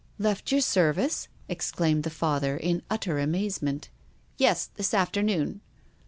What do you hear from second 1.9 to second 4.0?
the Father in utter amazement.